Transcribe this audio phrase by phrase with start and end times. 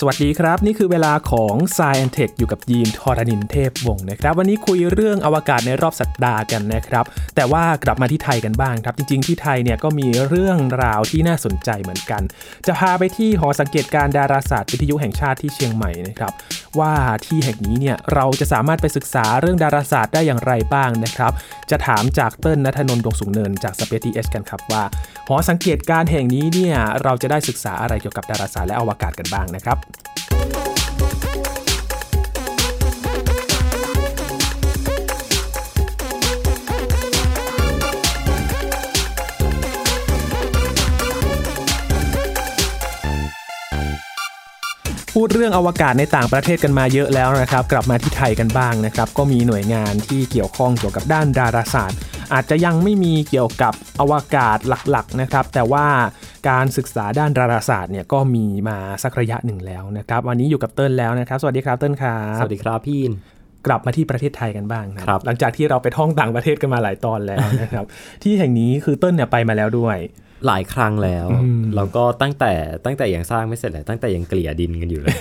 [0.00, 7.04] สวัสดีครับ นี่คือเวลาของ s ซ e n t e c h อยู่กับยีนทอรานินเทพวงศ์นะครับ วันนี้คุยเรื่องอวกาศในรอบสัปดาห์กันนะครับ
[7.36, 12.22] แต่ว่ากลับมาที่ไทยกันบ้างครับ จริง ๆ ที่ไทยเนี่ยก็มีเรื่องราวที่น่าสนใจเหมือนกัน
[12.66, 16.32] จะพาไปที่หอสังเกตการดาราศาสตร์วิทยุแห่งชาติที่เชียงใหม่นะครับ
[16.78, 16.94] ว่า
[17.26, 21.32] ที่แห่งนี้เนี่ยเราจะสามารถไปศึกษาเรื่องดาราศาสตร์ได้อย่างไรบ้างนะครับ
[21.70, 24.82] จะถามจากเติ้ลนัทนนท์ดวงสูงเนินจาก Space TH กันครับว่า
[25.28, 29.78] หอสังเกตการแห่งนี้เนี่ยเราจะได้ศึกษาอะไรเกี่ยวกับดาราศาสตร์และอวกาศกันบ้างนะครับ
[45.18, 51.98] พูดเรื่องอวกาศในต่างประเทศกันมาเยอะแล้วนะครับ กลับมาที่ไทยกันบ้างนะครับ ก็มีหน่วยงานที่เกี่ยวข้องเกี่ยวกับด้านดาราศาสตร์
[52.32, 54.58] อาจจะยังไม่มีเกี่ยวกับอวกาศ
[54.90, 55.86] หลักๆนะครับ แต่ว่า
[56.48, 63.12] การศึกษาด้านดาราศาสตร์เนี่ยก็มีมาสักระยะหนึ่งแล้วนะครับ วันนี้อยู่กับเติ้ลแล้วนะครับ สวัสดีครับเติ้ลครับสวัสดีครับพี่อิน
[63.66, 67.84] กลับมาที่ประเทศไทยกันบ้างนะครับ หลังจากที่เราไปท่องต่างประเทศกันมาหลายตอนแล้วนะครับ
[68.22, 69.96] ที่แห่งนี้คือเติ้ลเนี่ยไปมาแล้วด้วย
[70.46, 72.52] หลายครั้งแล้วอืมแล้วก็ตั้งแต่
[72.84, 75.16] ตั้งแต่ยังสร้างไม่เสร็จเลยตั้งแต่ยังเกลี่ยดินกันอยู่เลย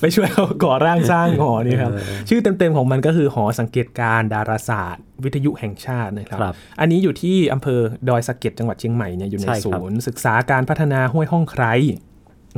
[0.00, 11.72] ไปช่วยเขาก่อร่างสร้างหอนี่ครับเออชื่อเต็มๆของมันก็คือหอสังเกตการณ์ดาราศาสตร์ วิทยุแห่งชาตินะครับครับอันนี้อยู่ที่อำเภอดอยสะเก็ดจังหวัดเชียงใหม่เนี่ยอยู่ในใช่ครับศูนย์ศึกษาการพัฒนาห้วยห้องไคร้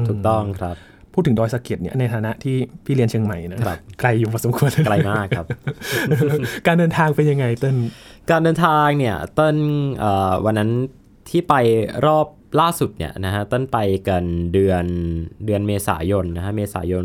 [0.02, 0.76] มถูกต้องครับ
[1.14, 5.46] พูดถึงดอยสะเก็ดเนี่ยในฐานะที่พี่เรียนเชียงใหม่นะครับไกลอยู่พอสมควรไกลมากครับ
[6.66, 7.76] การเดินทางเป็นยังไงเต้น
[8.30, 9.56] การเดินทางเนี่ยเต้น
[9.98, 10.70] เอ่อวันนั้น
[11.30, 11.54] ที่ไป
[12.06, 12.26] รอบ
[12.60, 13.76] ล่าสุดเนี่ยนะฮะเต้นไป
[14.08, 14.84] กันเดือน
[15.46, 17.04] เดือนเมษายนนะฮะเมษายน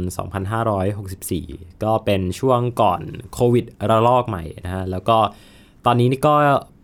[0.91, 3.01] 2564 ก็เป็นช่วงก่อน
[3.33, 5.17] โควิดระลอกใหม่นะฮะแล้วก็
[5.85, 6.33] ตอนนี้นี่ก็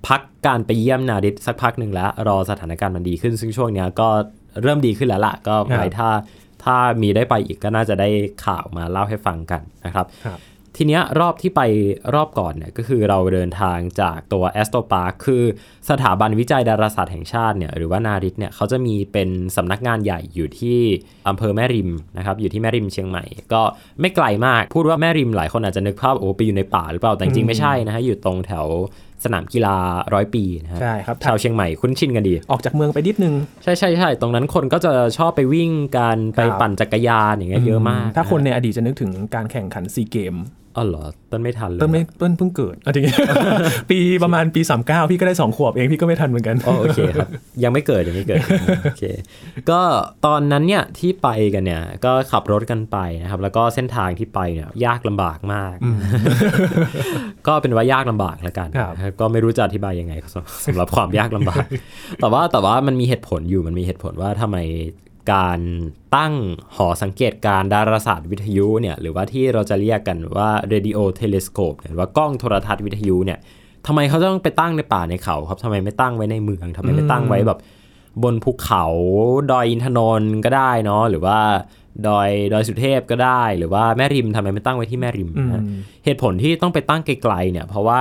[0.08, 4.09] พักการไปเยี่ยมนาดิตสักพักหนึ่งแล้ว รอสถานการณ์มันดีขึ้น ซึ่งช่วงเนี้ยก็
[4.61, 6.09] เริ่มดีขึ้นแล้วล่ะก็ไว้ถ้า
[6.64, 8.09] ถ้ามีได้ไปอีกก็น่าจะได้
[8.45, 10.39] ข่าวมาเล่าให้ฟังกันนะครับครับ
[10.77, 11.61] ทีเนี้ยรอบที่ไป
[12.15, 15.43] รอบก่อนเนี่ยก็คือเราเดินทางจากตัวแอสโตปาร์คคือ
[15.89, 20.80] สถาบันวิจัยดาราศาสตร์แห่งชาติเนี่ยหรือว่านาริตเนี่ยเขาจะมีเป็นสำนักงานใหญ่อยู่ที่
[21.27, 23.23] อำเภอแม่ริมนะครับอยู่ที่แม่ริมเชียงใหม่
[23.54, 23.61] ก็
[24.02, 28.67] ไม่ไกลมากพูดว่าแม่ริมหลายคนอาจจะนึกภาพโอ้ไปอยู่ในป่าหรือเปล่าแต่จริงๆไม่ใช่นะฮะอยู่ตรงแถว
[29.26, 29.77] สนามกีฬา
[30.14, 33.33] ร้อยปีนะฮะใช่ครับชาวเชียงใหม่คุ้นชินกันดี ออกจากเมืองไปนิดนึง
[33.64, 40.36] ใช่ใช่ใช่ตรงนั้นคนก็จะชอบไปวิ่งกันไปครับปั่นจักรยานอย่างเงี้ยเยอะมาก ถ้าคนในอดีตจะนึกถึงการแข่งขันซีเกม
[40.77, 43.05] อ๋อเหรอต้นไม่ทันเลยเต้นไม่เต้นเพิ่งเกิดอะจริง
[43.89, 47.30] ปีประมาณปี39พี่ก็ได้2ขวบเองพี่ก็ไม่ทันเหมือนกันอ๋อโอเคครับ
[47.64, 48.39] ยังไม่เกิดยังไม่เกิด
[48.83, 49.04] โอเค
[49.70, 49.81] ก็
[50.26, 55.76] ตอนนั้นเนี่ยที่ไปกันเนี่ยก็ขับรถกันไปนะครับ แล้วก็เส้นทางที่ไปเนี่ยยากลำบากมาก
[57.48, 61.65] ก็เป็นว่ายากลำบากแล้วกันครับนะครับก็ไม่รู้จะอธิบายยังไงสำสำหรับความยากลำบาก
[62.21, 64.58] แต่ว่าแต่ว่ามันมีเหตุผลอยู่มันมีเหตุผลว่าทำไม
[65.32, 65.59] การ
[66.15, 66.33] ตั้ง
[66.76, 73.39] หอสังเกตการณ์ดาราศาสตร์วิทยุเนี่ยหรือว่าที่เราจะเรียกกันว่า radio telescope เนี่ยหรือว่ากล้องโทรทัศน์วิทยุเนี่ย
[73.87, 77.60] ทำไมเขาต้องไปตั้งในป่าในเขาครับทำไมไม่ตั้งไว้ในเมืองทำไมไม่ตั้งไว้แบบ
[78.23, 78.86] บนภูเขา
[79.52, 81.39] ดอยอินทนนท์ก็ได้เนาะหรือว่า
[82.08, 87.99] ดอยดอยสุเทพก็ได้ หรือว่าแม่ริมทำไมไม่ตั้งไว้ที่แม่ริมนะอืมเหตุผลที่ต้องไปตั้งไกลๆเนี่ยเพราะว่า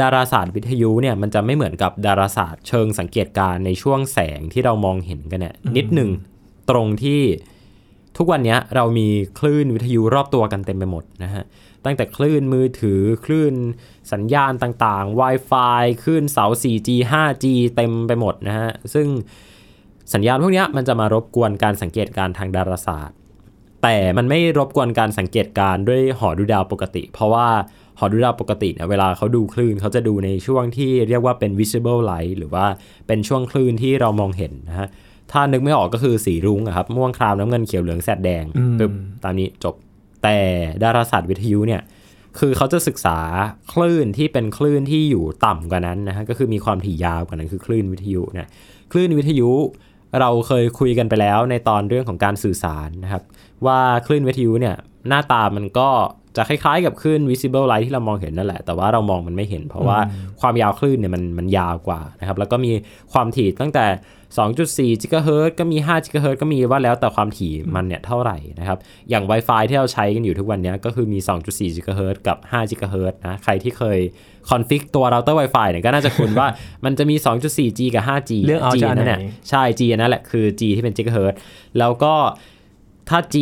[0.00, 6.10] ดาราศาสตร์วิทยุเนี่ยมันจะไม่เหมือนกับดาราศาสตร์เชิงสังเกตการณ์ในช่วงแสงที่เรามองเห็นกันเนี่ยนิดหนึ่ง
[6.70, 7.22] ตรงที่
[8.16, 11.44] ทุกวันนี้เรามีคลื่นวิทยุรอบตัวกันเต็มไปหมดนะฮะ
[11.84, 13.54] ตั้งแต่คลื่นมือถือคลื่น
[14.12, 17.44] สัญญาณต่างๆ Wi-Fi คลื่นเสา 4G 5G
[17.76, 19.06] เต็มไปหมดนะฮะ ซึ่ง
[20.14, 23.16] สัญญาณพวกนี้มันจะมารบกวนการสังเกตการทางดาราศาสตร์
[23.82, 27.48] แต่มันไม่รบกวนการสังเกตการด้วยหอดูดาวปกติ เพราะว่า
[27.98, 32.66] หอดูดาวปกติเนี่ยเวลาเขาดูคลื่นเขาจะดูในช่วงที่เรียกว่าเป็น visible light หรือว่า
[33.06, 34.88] เป็นช่วงคลื่นที่เรามองเห็นนะฮะ
[35.32, 38.92] ถ้านึกไม่ออกก็คือสีรุ้งอะครับม่วงครามน้ำเงินเขียวเหลืองแสดแดงอืมปึ๊บ
[39.22, 39.74] ตามนี้จบ
[40.22, 40.38] แต่
[40.82, 41.82] ดาราศาสตร์วิทยุเนี่ย
[42.38, 43.18] คือเขาจะศึกษา
[43.72, 48.50] คลื่นที่เป็นคลื่นที่อยู่ต่ำกว่านั้นนะฮะก็คือมีความถี่ยาวกว่านั้นคือคลื่นวิทยุนะ
[48.92, 49.50] คลื่นวิทยุ
[50.20, 53.22] เราเคยคุยกันไปแล้วในตอนเรื่องของการสื่อสารนะครับ
[53.66, 54.76] ว่าคลื่นวิทยุเนี่ย
[55.08, 55.88] หน้าตามันก็
[56.36, 59.98] จะคล้ายๆกับคลื่น visible light ที่เรามองเห็นนั่นแหละ แต่ว่าเรามองมันไม่เห็น เพราะว่า
[60.40, 62.72] ความยาวคลื่นเนี่ยมันมันยาวกว่านะครับแล้วก็มี
[63.12, 63.86] ความถี่ตั้งแต่
[64.92, 68.78] 2.4จิกะเฮิรตซ์ก็มี5จิกะเฮิรตซ์ก็มีว่าแล้วแต่ความถี่มันเนี่ยเท่าไหร่นะครับ
[69.10, 73.98] อย่าง Wi-Fi ที่เราใช้กันอยู่ทุกวันเนี้ยก็คือมี 2.4จิกะเฮิรตซ์กับ5จิกะเฮิรตซ์นะใครที่เคย
[74.50, 76.48] คอนฟิกตัวเราเตอร์ Wi-Fi เนี่ยก็น่าจะคุ้นว่า
[76.84, 81.38] มันจะมี 2.4G กับ 5G เลือกเอา G จะอันไหนนั่นแหละใช่ G อันนั่นแหละคือ G ที่เป็นจิกะเฮิรตซ์
[81.78, 82.14] แล้วก็
[83.08, 83.34] ถ้า G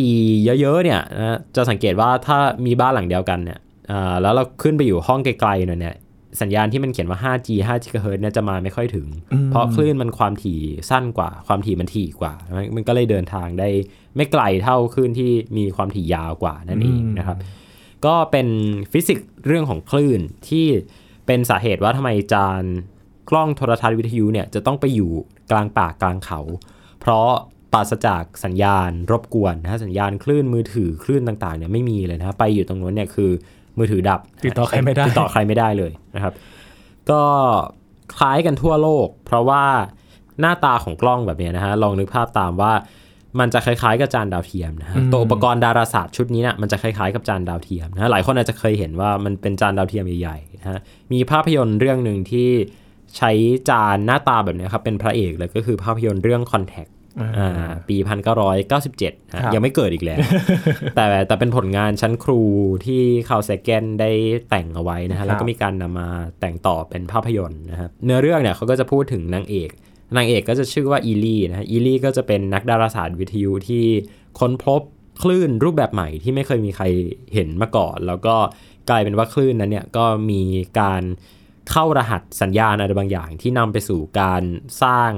[0.61, 3.59] เยอะๆเนี่ยนะจะสังเกตว่าถ้ามีบ้านหลังเดียวกันเนี่ย
[3.91, 5.95] อ่าแล้วเราขึ้นไปอยู่ห้องไกลๆหน่อยเนี่ย
[6.41, 9.07] สัญญาณที่มันเขียนว่า 5G 5 GHz เนี่ยจะมาไม่ค่อยถึง
[9.51, 10.59] เพราะคลื่นมันความถี่
[10.89, 12.33] สั้นกว่า ความถี่มันถี่กว่า
[12.75, 13.69] มันก็เลยเดินทางได้
[14.15, 17.37] ไม่ไกลเท่าคลื่นที่มีความถี่ยาวกว่านั่นเองนะครับ
[18.05, 18.47] ก็เป็น
[18.91, 20.19] ฟิสิกส์เรื่องของคลื่น
[20.49, 20.65] ที่
[21.25, 22.63] เป็นสาเหตุว่าทำไมจาน
[23.29, 25.11] กล้องโทรทัศน์วิทยุเนี่ยจะต้องไปอยู่
[25.51, 26.39] กลางป่ากลางเขา
[27.01, 27.29] เพราะ
[27.73, 33.31] ปราศจากสัญญาณรบกวนนะสัญญาณคลื่นมือถือคลื่นต่างๆเนี่ยไม่มีเลยนะไปอยู่ตรงนู้นเนี่ยคือ
[33.77, 36.33] มือถือดับติดต่อใครไม่ได้ติดต่อใครไม่ได้เลยนะครับ
[37.09, 37.21] ก็
[38.17, 39.63] คล้ายกันทั่วโลก เพราะว่า
[40.41, 42.73] หน้าตาของกล้องแบบเนี้ยนะฮะลองนึกภาพตามว่า
[43.39, 50.79] มันจะคล้ายๆกับจานดาวเทียมนะฮะตัวอุปกรณ์ดาราศาสตร์ชุดนี้เนี่ยมันจะคล้ายๆกับจานดาวเทียมนะหลายคนอาจจะเคยเห็นว่ามันเป็นจานดาวเทียมใหญ่ๆนะฮะ
[51.13, 52.49] มีภาพยนตร์เรื่องหนึ่งที่
[53.17, 53.31] ใช้
[53.69, 56.91] จานหน้าตาแบบเนี้ยครับเป็นพระเอกเลยก็คือภาพยนตร์เรื่อง Contact
[57.37, 57.97] อ่าปี
[58.65, 60.19] 1997ฮะครับยังไม่เกิดอีกแล้ว
[60.95, 62.41] แต่แต่เป็นผลงานชั้นครู
[62.85, 64.11] ที่คาวเซแกนได้
[64.49, 66.09] แต่งเอาไว้นะครัฮะบแล้วก็มีการนำมา
[66.41, 69.69] แต่งต่อเป็นภาพยนตร์นะครับ เนื้อเรื่องเนี่ยเขาก็จะพูดถึงนางเอก
[70.15, 73.85] นางเอกก็จะชื่อว่าอีลี่นะฮะ อีลี่ก็จะเป็นนักดาราศาสตร์วิทยุที่
[74.39, 74.81] ค้นพบ
[75.23, 76.85] คลื่นรูปแบบใหม่ที่ไม่เคยมีใคร
[77.33, 78.35] เห็นมาก่อน แล้วก็
[78.89, 80.41] กลายเป็นว่าคลื่นนั้นเนี่ยก็มี
[80.79, 81.03] การ
[81.71, 84.43] เข้ารหัสสัญญาณอะไรบางอย่างที่นำไปสู่การ
[84.83, 85.11] สร้าง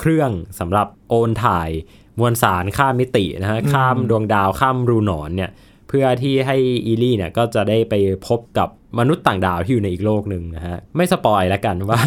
[0.00, 1.70] เครื่องสำหรับโอนถ่าย
[2.18, 5.50] มวลสารข้ามมิตินะฮะข้ามดวงดาวข้ามรูหนอนเนี่ย
[5.88, 7.94] เพื่อที่ให้เอลลี่เนี่ยก็จะได้ไป
[8.26, 12.00] พบกับมนุษย์ต่างดาวที่อยู่ในอีกโลกหนึ่งนะฮะไม่ spoil แล้วกันว่า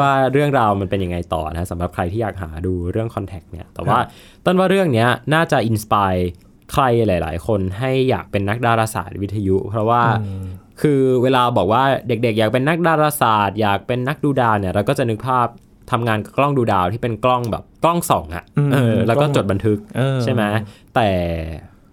[0.00, 3.98] ว่าเรื่องราวมันเป็นยังไงต่อนะสำหรับใครที่อยากหาดูเรื่อง Contact เนี่ยแต่ว่า
[4.44, 6.14] ต้นว่าเรื่องเนี้ยน่าจะ inspire
[6.72, 10.02] ใครหลาย ๆ คนให้อยากเป็นนักดาราศาสตร์วิทยุ เพราะว่า
[10.82, 15.46] คือเวลาบอกว่าเด็กๆ อยากเป็นนักดาราศาสตร์ อยากเป็นนักดูดาวเนี่ยเราก็จะนึกภาพ
[15.90, 20.42] ทำงานกับกล้องดูดาวที่เป็นกล้องแบบกล้องส่องอะอืมเออแล้วก็กล้องจดบันทึกเออใช่ไหม
[20.94, 21.08] แต่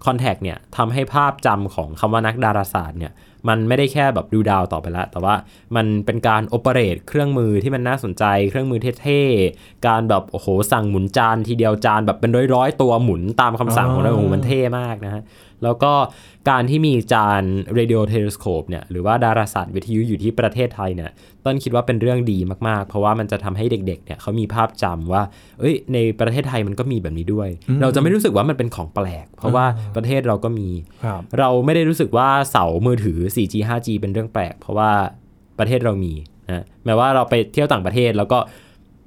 [0.05, 3.13] คอนแทคเนี่ยทำให้ภาพจำของคำว่านักดาราศาสตร์เนี่ย
[3.49, 5.35] มันไม่ได้แค่แบบดูดาวต่อไปละแต่ว่า
[5.75, 15.23] มันเป็นการโอเปเรตเครื่องมือที่มันน่าสนใจ เครื่องมือเท่ๆ การแบบโอ้โหสั่งหมุนจานทีเดียวจานแบบเป็นร้อยๆ ตัวหมุนตามคำสั่งของเราอ๋อโอ้โหมันเท่มากนะฮะ
[15.63, 15.93] แล้วก็
[16.49, 17.43] การที่มีจาน
[17.77, 21.11] radio telescope เนี่ยหรือว่าดาราศาสตร์วิทยุอยู่ที่ประเทศไทยเนี่ย
[21.45, 25.23] ต้นคิดว่าเป็นเรื่องดีมากๆ เพราะว่ามันจะทำให้เด็กๆเนี่ยเขามีภาพจำว่า
[25.59, 27.49] เอ้ย ในประเทศไทยมันก็มีแบบนี้ด้วย
[27.81, 29.65] เราจะไม่รู้สึกว่ามันเป็นของแปลก เพราะว่า
[29.95, 30.69] ประเทศเราก็มี
[31.05, 34.91] ครับเราไม่ได้รู้สึกว่าเสามือถือ 4G 5G เป็นเรื่องแปลก เพราะว่า
[35.59, 36.13] ประเทศเรามี
[36.49, 38.39] นะแม้ว่าเราไปเที่ยวต่างประเทศแล้วก็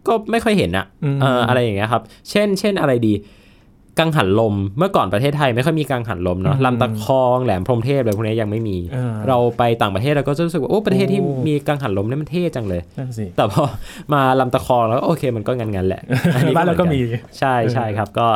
[0.08, 3.12] ก็ไม่ค่อยเห็นอะอืมเอ่ออะไรอย่างเงี้ยครับ เช่น เช่นอะไรดี
[3.98, 13.64] กังหันลมเมื่อก่อนประเทศไทยไม่ค่อยมีกังหันลมเนาะลำตะคองแหลมพรหมเทพอะไรพวกนี้ยังไม่มีเออเราไปต่างประเทศเราก็จะรู้สึกว่าโอ้ประเทศที่โอ้มีกังหันลมนี่มันเท่จังเลยนั่นสิแต่พอ
[14.12, 16.02] มาลำตะคองแล้วก็โอเคมันก็งันๆแหละ
[16.34, 17.00] อันนี้บ้านเราก็หอนมี
[17.38, 18.26] ใช่ใช่ครับ ก็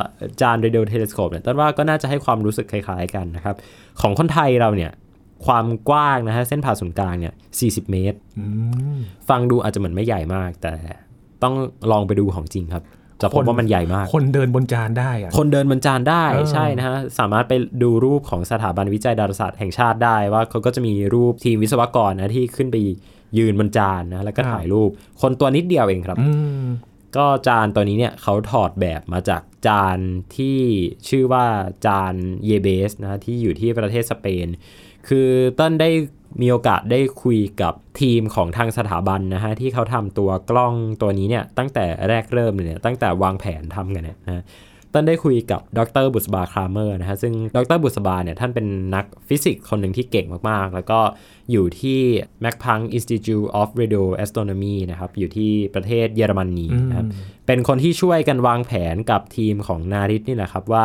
[0.41, 3.55] จาน radio telescope เนี่ยต้นว่าก็น่าจะให้ความรู้สึกคล้ายๆกันนะครับ
[4.01, 4.93] ของคนไทยเราเนี่ย
[5.47, 8.45] ความกว้างนะฮะเส้นผ่าศูนย์กลางเนี่ย 40 เมตรอื
[8.97, 10.75] มฟังดูอาจจะเหมือนไม่ใหญ่มาก แต่
[11.43, 11.55] ต้อง
[11.91, 12.83] ลองไปดูของจริงครับ
[13.23, 22.77] จะพคบนว่ามันใหญ่มาก คนเดินบนจานได้อะคนเดินบนจานได้เออใช่นะฮะ สามารถไปดูรูปของสถาบันวิจัยดาราศาสตร์แห่งชาติได้ว่าเขาก็จะมีรูปทีมวิศวกรนะที่ขึ้นไป
[23.39, 26.31] ยืนบนจานนะแล้วก็ถ่ายรูป คนตัวนิดเดียวเองครับอื
[26.63, 26.65] ม
[27.17, 29.99] ก็จานตัวนี้เนี่ยเขาถอดแบบมาจากจาน
[30.37, 30.59] ที่
[31.09, 31.45] ชื่อว่า
[31.87, 32.15] จาน
[32.47, 34.47] เยเบสนะที่อยู่ที่ประเทศสเปน
[35.09, 35.29] คือ
[35.59, 35.91] ต้นได้
[36.41, 44.45] มีโอกาสได้คุยกับทีมของทางสถาบันนะฮะที่เขาทำตัวกล้องตัวนี้เนี่ยตั้งแต่แรกเริ่มเลยเนี่ยตั้งแต่วางแผนทำกันเนี่ยนะ
[44.95, 51.01] ต้นได้คุยกับดรบุษบาครามเมอร์นะฮะซึ่งดรบุษบาเนี่ยท่านเป็นนักฟิสิกส์คนหนึ่งที่เก่งมากๆ แล้วก็
[51.53, 52.01] อยู่ที่
[52.43, 57.07] Max Planck Institute of Radio Astronomy นะครับอยู่ที่ประเทศเยอรมนีนะครับ
[57.47, 60.85] เป็นคนที่ช่วยกันวางแผนกับทีมของ NARIT นี่แหละครับว่า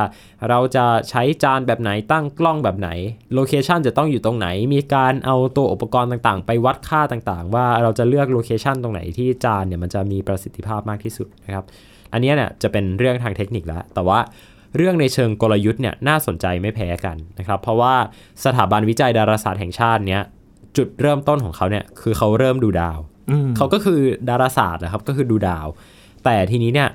[0.49, 2.89] เราจะใช้จานแบบไหนตั้งกล้องแบบไหน
[3.33, 11.65] location จะต้องอยู่ตรงไหน มีการเอาตัวอุปกรณ์ต่างๆ ไปวัดค่าต่างๆ ว่าเราจะเลือก location ตรงไหนที่จานเนี่ยมันจะมีประสิทธิภาพมากที่สุดนะครับ
[12.13, 14.19] อันเนี้ยเนี่ยจะเป็นเรื่องทางเทคนิคแล้ว แต่ว่า
[14.77, 17.95] เรื่องในเชิงกลยุทธ์เนี่ยน่าสนใจไม่แพ้กันนะครับ เพราะว่า
[18.45, 20.21] สถาบันวิจัยดาราศาสตร์แห่งชาติเนี้ย
[20.77, 22.99] จุดเริ่มต้นของเขาเนี่ยคือเขาเริ่มดูดาว
[23.31, 25.67] อืมเขาก็คือดาราศาสตร์นะครับก็คือดูดาว
[26.23, 26.89] แต่ทีนี้เนี่ย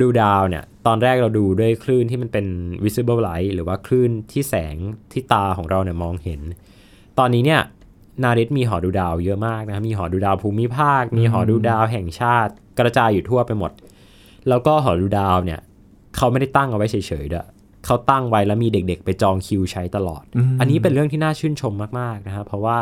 [0.00, 2.46] ดูดาวเนี่ยตอนแรกเราดูด้วยคลื่นที่มันเป็น
[2.84, 4.76] visible light หรือว่าคลื่นที่แสง
[5.12, 6.40] ที่ตาของเราเนี่ยมองเห็น
[7.18, 7.60] ตอนนี้เนี่ย
[8.22, 13.70] นาริตมีหอดูดาวเยอะมากนะครับมีหอดูดาวภูมิภาค มีหอดูดาวแห่งชาติกระจายอยู่ทั่วไปหมด
[14.48, 15.60] แล้วก็หอดูดาวเนี่ย
[16.16, 17.46] เขาไม่ได้ตั้งเอาไว้เฉยๆด้วย
[17.86, 22.78] เขาตั้งไว้แล้วมีเด็กๆ ไปจองคิวใช้ตลอดอืมอันนี้เป็นเรื่องที่น่าชื่นชมมากๆนะครับเพราะว่า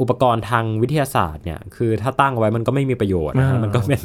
[0.00, 4.00] อุปกรณ์ทางวิทยาศาสตร์เนี่ยคือถ้าตั้งไว้มันก็ไม่มีประโยชน์นะฮะอ่ามัมันก็เป็น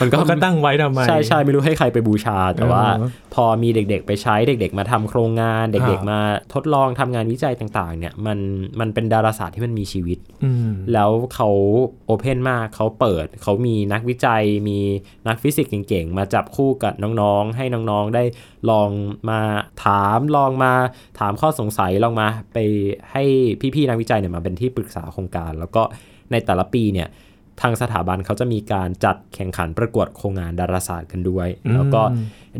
[0.00, 6.20] มันก็ก็ตั้งไว้ทำไมใช่ใช่ไม่รู้ให้ใครไปบูชา แต่ว่าเออพอมีเด็กๆ ไปใช้เด็ก ๆ มาทำโครงงานครัเด็กบๆมา
[6.54, 8.38] ทดลองทำงานวิจัยต่าง ๆ เนี่ยมัน
[8.80, 11.48] มันเป็นดาราศาสตร์ที่มันมีชีวิตอืมแล้วเขา
[12.06, 14.78] โอเพนมากเขาเปิดเขามีนักวิจัย มี
[15.28, 18.22] นักฟิสิกส์เก่งๆ มาจับคู่กับน้องๆ ให้น้องๆได้
[18.70, 18.90] ลอง
[19.30, 19.40] มา
[19.84, 20.72] ถามลองมา
[21.18, 22.58] ถามข้อสงสัยลองมาไป
[23.12, 23.22] ให้
[23.74, 25.82] พี่ๆนักวิจัยเนี่ยมาเป็นที่ปรึกษาโครงการ แล้วก็
[26.32, 27.08] ในแต่ละปีเนี่ย
[27.60, 32.02] ทางสถาบันเขาจะมีการจัดแข่งขันประกวดโครงงานดาราศาสตร์กันด้วย แล้วก็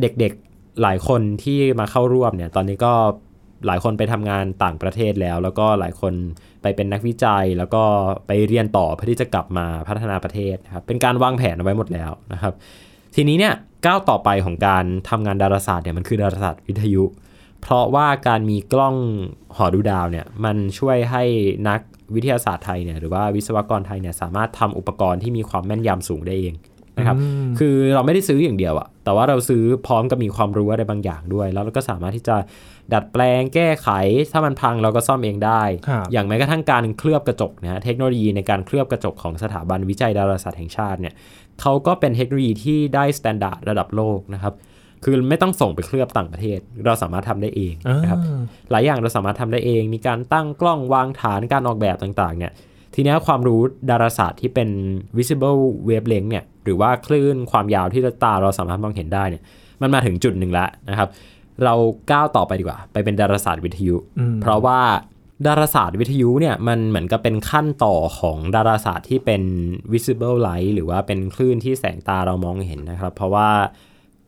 [0.02, 2.92] เด็กๆหลายคนที่มาเข้าร่วมเนี่ยตอนนี้ก็
[3.66, 6.14] หลายคนไปทำงานต่างประเทศแล้ว แล้วก็หลายคน
[6.62, 7.82] ไปเป็นนักวิจัย แล้วก็
[8.26, 12.54] ไปเรียนต่อเพื่อที่จะกลับมาพัฒนาประเทศนะครับเป็นการวางแผนเอาไว้หมดแล้วนะครับ
[13.14, 13.54] ทีนี้เนี่ย
[13.86, 17.04] ก้าวต่อไปของการทำงานดาราศาสตร์เนี่ยมันคือดาราศาสตร์วิทยุ
[17.60, 18.96] เพราะว่าการมีกล้อง
[19.56, 21.22] หอดูดาวเนี่ยมันช่วยให้
[21.68, 21.80] นัก
[22.14, 26.54] วิทยาศาสตร์ไทยเนี่ยหรือว่าวิศวกรไทยเนี่ยสามารถทำอุปกรณ์ที่มีความแม่นยำสูงได้เอง
[26.98, 27.16] นะครับ
[27.58, 32.36] คือเราไม่ได้ซื้ออย่างเดียวอะแต่ว่าเราซื้อพร้อมกับมีความรู้อะไรบางอย่างด้วย แล้วเราก็สามารถที่จะ
[32.92, 33.88] ดัดแปลงแก้ไข
[34.32, 41.14] ถ้ามันพังเราก็ซ่อมเองได้ครับอย่างแม้กระทั่งการเคลือบกระจกนะฮะ เทคโนโลยีในการเคลือบกระจกของสถาบันวิจัยดาราศาสตร์แห่งชาติเนี่ย
[41.60, 44.54] เขาก็เป็นเทคโนโลยีที่ได้มาตรฐานระดับโลกนะครับ
[45.04, 52.52] คือไม่ต้องส่งไปเคลือบต่างประเทศ เราสามารถทำได้เองนะครับอ่าหลายอย่างเราสามารถทำได้เอง มีการตั้งกล้องวางฐานการออกแบบต่างๆเนี่ย
[52.94, 54.68] ทีเนี้ยความรู้ดาราศาสตร์ที่เป็น
[55.18, 59.42] visible wavelength เนี่ย หรือว่าคลื่นความยาวที่ตาเราสามารถมองเห็นได้เนี่ย
[59.80, 61.08] มันมาถึงจุดหนึ่งแล้วนะครับ
[61.64, 61.74] เรา
[62.10, 64.80] ก้าวต่อไปดีกว่า ไปเป็นดาราศาสตร์วิทยุอืมเพราะว่า
[65.46, 69.42] ดาราศาสตร์วิทยุเนี่ยมันเหมือนกับเป็นขั้นต่อของดาราศาสตร์ที่เป็น
[69.92, 73.48] visible light หรือว่าเป็นคลื่นที่แสงตาเรามองเห็นนะครับ เพราะว่า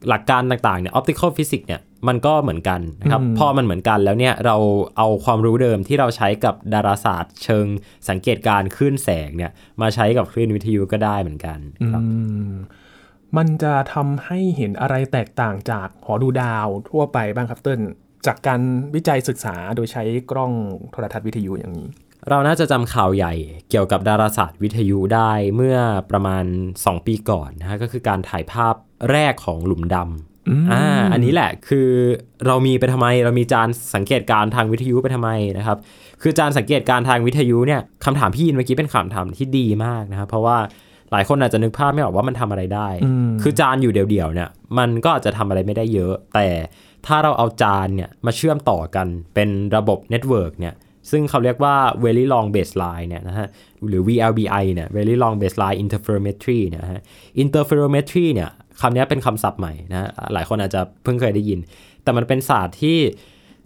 [0.09, 4.57] หลักการต่างๆเนี่ย optical physics เนี่ย มันก็เหมือนกันนะครับอืมพอมันเหมือนกันแล้วเนี่ยเรา
[4.97, 7.66] เอาความรู้เดิมที่เราใช้กับดาราศาสตร์ เชิง
[8.09, 11.59] สังเกตการณ์คลื่นแสงเนี่ยมาใช้กับคลื่นวิทยุก็ได้เหมือนกัน
[11.92, 12.09] ครับอื
[12.50, 12.52] ม
[13.37, 17.80] มันจะทำให้เห็นอะไรแตกต่างจากหอดูดาวทั่วไปบ้างครับเติ้ล
[18.26, 18.61] จากการ
[18.95, 20.52] วิจัยศึกษาโดยใช้กล้อง
[20.92, 21.88] โทรทัศน์วิทยุอย่างนี้
[22.28, 23.35] เราน่าจะจำข่าวใหญ่
[23.71, 25.78] เกี่ยวกับดาราศาสตร์วิทยุได้เมื่อ
[26.11, 26.45] ประมาณ
[26.76, 28.75] 2 ปีก่อนนะฮะก็คือการถ่ายภาพ
[29.11, 30.30] แรกของหลุมดำ
[30.73, 31.88] อ่าอันนี้แหละคือ
[32.47, 35.78] เรามีไปทำไมเรามีจานสังเกตการณ์ทางวิทยุไปทำไมนะครับ
[36.23, 40.59] คือจานสังเกตการณ์ทางวิทยุเนี่ยคำถามพี่ยินเมื่อกี้เป็นคำถามที่ดีมากนะครับ เพราะว่า
[41.12, 46.49] หลายคนอาจจะนึกภาพไม่ออกว่ามันทำอะไรได้อืมคือจานอยู่เดี่ยวๆเนี่ย มันก็อาจจะทำอะไรไม่ได้เยอะ แต่
[47.07, 50.75] ถ้าเราเอาจานเนี่ยมาเชื่อมต่อกันเป็นระบบ network เนี่ย
[51.11, 53.49] ซึ่งเขาเรียกว่า very long baseline เนี่ยนะฮะ
[53.88, 57.00] หรือ VLBI เนี่ย very long baseline interferometry เนี่ยนะฮะ
[57.42, 58.50] interferometry เนี่ย
[58.81, 61.59] คำนี้เป็นคำศัพท์ใหม่นะฮะหลายคนอาจจะเพิ่งเคยได้ยิน
[62.03, 62.99] แต่มันเป็นศาสตร์ที่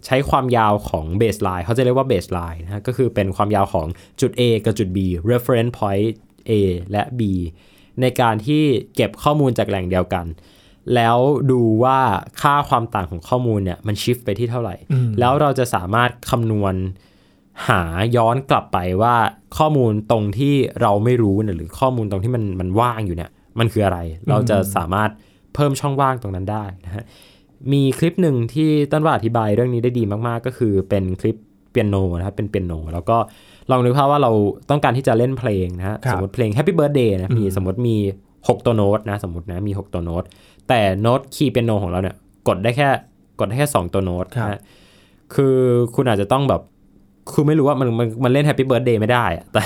[0.05, 3.87] ใช้ความยาวของ baseline เขาจะเรียกว่า baseline นะฮะก็คือเป็นความยาวของ
[4.21, 4.97] จุด A กับจุด B
[5.31, 6.09] reference point
[6.49, 6.51] A
[6.91, 7.21] และ B
[8.01, 8.63] ในการที่
[8.95, 10.25] เก็บข้อมูลจากแหล่งเดียวกัน
[10.95, 11.17] แล้ว
[11.51, 11.99] ดูว่า
[12.41, 14.75] ค่าความต่างของข้อมูลเนี่ยมันชิฟไปที่เท่าไหร่
[15.19, 16.73] แล้วเราจะสามารถคำนวณ
[17.67, 17.81] หา
[18.15, 19.15] ย้อนกลับไปว่า
[19.57, 25.09] ข้อมูลตรงที่เราไม่รู้เนี่ยหรือข้อมูลตรงที่มันมันว่างอยู่เนี่ย มันคืออะไร เราจะสามารถ
[25.55, 27.03] เพิ่มช่องว่างตรงนั้นได้นะฮะ
[27.73, 31.37] มีคลิปหนึ่งที่ต้นว่าอธิบายเรื่องนี้ได้ดีมากๆ ก็คือเป็นคลิป
[31.71, 33.17] เปียโนนะครับเป็นเปียโน แล้วก็
[33.71, 34.31] ลองนึกภาพว่าเรา
[34.69, 37.95] ต้องการที่จะเล่นเพลงนะฮะครับสมมติเพลง Happy Birthday นะมีสมมติมี
[38.33, 40.23] 6 ตัวโน้ตนะสมมตินะมี 6 ตัวโน้ต
[40.69, 42.15] แต่โน้ตคีย์เปียโนของเราเนี่ย
[42.47, 42.87] กดได้แค่
[43.39, 44.59] กดได้แค่ 2 ตัวโน้ตครับนะฮะ
[45.35, 45.57] คือ
[45.95, 46.61] คุณอาจจะต้องแบบ
[47.33, 49.63] คือไม่รู้ว่ามันมันมันเล่น Happy Birthday ไม่ได้อะแต่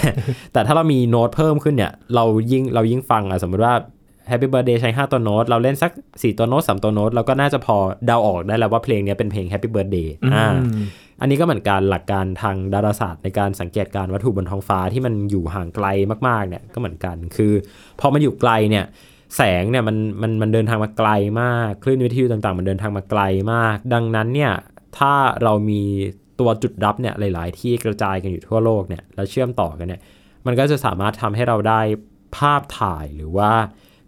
[0.53, 3.73] แต่ถ้าเรามีโน้ตเพิ่มขึ้นเนี่ย เรายิ่งเรายิ่งฟังอะสมมติว่า
[4.31, 10.45] Happy Birthday ใช้ 5 ตัวโน้ต เราเล่นสัก 4 ตัวโน้ต 3 ตัวโน้ต เราก็น่าจะพอเดาออกได้แล้วว่าเพลงเนี้ยเป็นเพลง Happy Birthday อ่า
[11.21, 15.87] อันนี้ก็เหมือนการหลักการทางดาราศาสตร์ในการสังเกตการณ์วัตถุบนท้องฟ้าที่มันอยู่ห่างไกล
[16.27, 17.53] มากๆเนี่ยก็เหมือนกัน คือ
[17.99, 18.85] พอมันอยู่ไกลเนี่ย
[19.37, 21.09] แสงเนี่ยมันมันมันเดินทางมาไกล
[21.41, 23.21] มาก คลื่นวิทยุต่างๆ มันเดินทางมาไกล
[23.53, 24.51] มาก ดังนั้นเนี่ย
[24.97, 25.13] ถ้า
[25.43, 25.83] เรามี
[26.39, 30.01] ตัวจุดรับเนี่ยหลาย ๆ ที่กระจายกันอยู่ทั่วโลกเนี่ยแล้วเชื่อมต่อกันเนี่ย
[30.45, 31.81] มันก็จะสามารถทำให้เราได้
[32.37, 33.51] ภาพถ่ายหรือว่า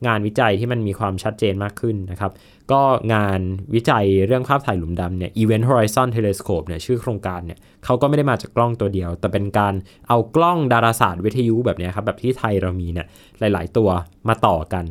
[0.08, 2.32] งานวิจัยที่มันมีความชัดเจนมากขึ้นนะครับ
[2.72, 2.82] ก็
[3.14, 3.40] งาน
[3.76, 9.74] วิจัยเรื่องภาพถ่ายหลุมดำเนี่ย Event Horizon Telescope เนี่ยชื่อโครงการเนี่ยเขาก็ไม่ได้มาจากกล้องตัวเดียว แต่เป็นการ
[10.08, 13.08] เอากล้องดาราศาสตร์วิทยุแบบเนี้ยครับ แบบที่ไทยเรามีเนี่ย
[13.40, 13.90] หลาย ๆ ตัว
[14.30, 14.86] มาต่อกัน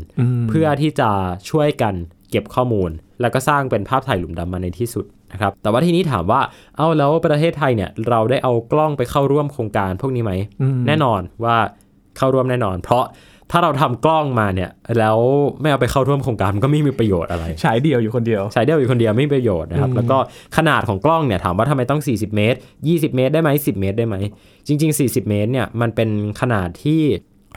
[0.48, 1.10] เพื่อที่จะ
[1.50, 1.94] ช่วยกัน
[2.30, 6.40] เก็บข้อมูล แล้วก็สร้างเป็นภาพถ่ายหลุมดำมาในที่สุดนะครับแต่ว่าทีนี้ถามว่า
[6.76, 10.32] เอาแล้วประเทศไทยเนี่ยเราได้เอากล้องไปเข้าร่วมโครงการพวกนี้ไหม
[10.86, 11.56] แน่นอนว่า
[12.16, 13.04] เข้าร่วมแน่นอน เพราะ
[13.52, 15.18] ถ้าเราทำกล้องมาเนี่ย แล้ว
[15.60, 20.18] ไม่เอาไปเข้าร่วมโครงการมันก็ไม่มีประโยชน์อะไรฉายเดียวอยู่คนเดียวใช้เดียวอยู่คนเดียวไม่มีประโยชน์นะครับอืมแล้วก็
[20.56, 24.16] ขนาดของกล้องเนี่ยถามว่าทำไมต้อง 40 เมตร 20 เมตรได้ไหม10 เมตรได้ไหม
[24.66, 26.08] จริง ๆ 40 เมตรเนี่ยมันเป็น
[26.40, 27.02] ขนาดที่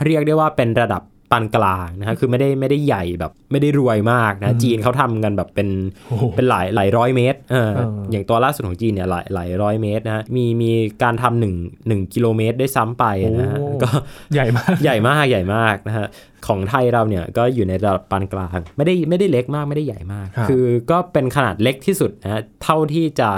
[0.06, 1.02] เรียกได้ว่าเป็นระดับ
[1.34, 5.68] ปานกลางนะฮะคือไม่ได้ไม่ได้ใหญ่แบบไม่ได้รวยมากนะจีนเขาทำกันแบบเป็น
[6.08, 10.72] โอ้โหเป็นหลายหลายร้อยเมตรเออเออออย่างตัวล่าสุดของจีนเนี่ยหลายหลายร้อยเมตรนะฮะมีมี
[11.04, 11.56] การทำหนึ่ง
[11.88, 13.06] หนึ่งกิโลเมตรได้วยซ้ำไป
[13.40, 13.90] นะฮะโอ้ก็
[14.34, 16.08] ใหญ่มากใหญ่มากใหญ่มากนะฮะ
[16.48, 23.32] ของไทยเราเนี่ยก็อยู่ในระดับปานกลาง ไม่ได้ไม่ได้เล็กมากไม่ได้ใหญ่มากครับคือก็เป็นขนาดเล็กที่สุดนะฮะเท่าที่จะ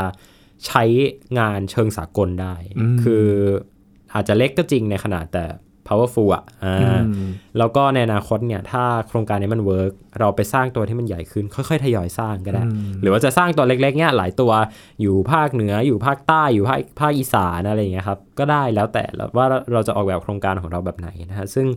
[0.67, 0.83] ใช้
[1.39, 2.55] งานเชิงสากลได้
[3.03, 3.25] คือ
[4.13, 5.45] อาจจะเล็กก็จริงในขนาดแต่
[5.87, 14.51] powerful อะอ่าอืมแล้วก็ในอนาคตเนี่ยถ้าโครงการนี้มันเวิร์กเราไปสร้างตัวที่มันใหญ่ขึ้น ค่อยๆ ทยอยสร้างก็ได้อืมหรือว่าจะสร้างตัวเล็กๆเนี่ยหลายตัว
[15.01, 19.03] อยู่ภาคเหนืออยู่ภาคใต้อยู่ภาคภาคอีสานอะไรอย่างเงี้ยครับก็ได้แล้วแต่
[19.37, 21.67] ว่าเราจะออกแบบโครงการของเราแบบไหนนะฮะซึ่ง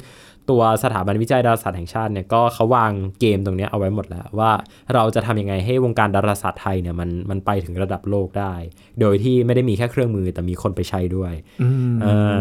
[0.51, 4.53] ตัวสถาบันวิจัยดาราศาสตร์แห่งชาติเนี่ยก็เขาวางเกมตรงเนี้ยเอาไว้หมดแล้ว ว่า
[4.95, 8.55] เราจะทำยังไงให้วงการดาราศาสตร์ไทยเนี่ยมันมันไปถึงระดับโลกได้
[9.01, 12.41] โดยที่ไม่ได้มีแค่เครื่องมือแต่มีคนไปใช้ด้วยอืมอ่า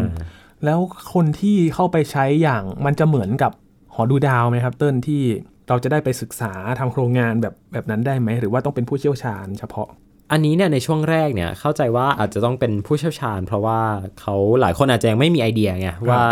[0.65, 0.79] แล้ว
[1.13, 3.51] คนที่เข้าไปใช้อย่างมันจะเหมือนกับ
[3.93, 5.21] หอดูดาวไหมครับ เติ้ลที่
[5.69, 9.89] เราจะได้ไปศึกษาทำโครงงานแบบแบบนั้นได้ไหม หรือว่าต้องเป็นผู้เชี่ยวชาญเฉพาะ
[10.31, 13.79] อันนี้เนี่ยในช่วงแรกเนี่ยเข้าใจว่าอาจจะต้องเป็นผู้เชี่ยวชาญ เพราะว่า
[14.19, 16.23] เขาหลายคนอาจจะยังไม่มีไอเดียไงว่า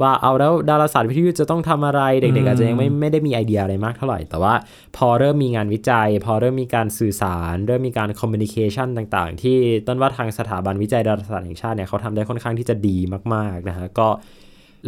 [0.00, 4.54] ว่าเอาแล้วดาราศาสตร์วิทยุจะต้องทำอะไรเด็กอืมๆอาจจะยังไม่ไม่ได้มีไอเดียอะไรมากเท่าไหร่ แต่ว่า
[4.96, 12.98] พอเริ่มมีงานวิจัย พอเริ่มมีการสื่อสาร เริ่มมีการคอมมิ n นิเคชันต่างๆ ที่ต้นว่าทางสถาบันวิจัยดาราศาสตร์แห่งชาติเนี่ยเขาทำได้ค่อนข้างที่จะดี
[13.34, 14.08] มากๆนะฮะก็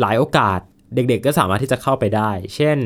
[0.01, 0.61] หลายโอกาส
[0.95, 2.79] เด็กๆก็สามารถที่จะเข้าไปได้ เช่น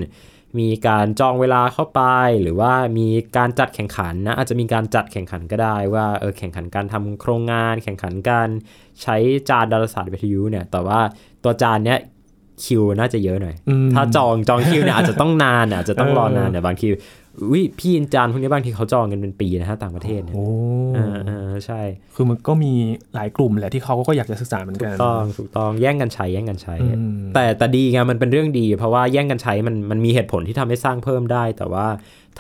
[0.59, 2.03] มีการจองเวลาเข้าไป
[2.43, 8.49] หรือว่ามีการจัดแข่งขันนะอาจจะมีการจัดแข่งขันก็ได้ว่าเออแข่งขันการทำโครงงาน แข่งขันการ
[9.03, 9.17] ใช้
[9.49, 11.01] จานดาราศาสตร์วิทยุเนี่ยแต่ว่า
[11.45, 11.99] ตัวจานเนี้ย
[12.65, 16.87] คิวน่าจะเยอะหน่อยอืมถ้าจองจองคิวเนี่ยอาจจะต้องนานอะอาจจะต้องรอนานเออเนี่ยบางที
[17.53, 20.47] วิพี่อินจานพวกนี้บางทีเขาจองกันเป็นปีนะฮะต่างประเทศเนี่ยโอ้
[20.97, 21.81] ออเออใช่
[22.15, 22.73] คือมันก็มี
[23.15, 26.75] หลายกลุ่มแหละที่เขาก็อยากจะศึกษาเหมือนกัน ถูกต้องถูกต้องแย่งกันใช้แย่งกันใช้
[27.35, 31.87] แต่แต่ดีไงมันเป็นเรื่องดี เพราะว่าแย่งกันใช้มันมันมีเหตุผลที่ทำให้สร้างเพิ่มได้ แต่ว่า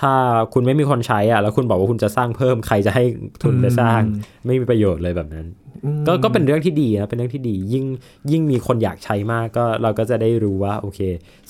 [0.00, 0.12] ถ้า
[0.54, 3.04] คุณไม่มีคนใช้อะแล้วคุณบอกว่าคุณจะสร้างเพิ่มใครจะให้
[3.42, 4.00] ทุนไปสร้าง
[4.46, 5.46] ไม่มีประโยชน์เลยแบบนั้น
[5.84, 7.84] อืมก็ก็เป็นเรื่องที่ดีนะเป็นเรื่องที่ดี ยิ่ง
[8.30, 11.00] ยิ่งมีคนอยากใช้มากก็เราก็จะได้รู้ว่าโอเค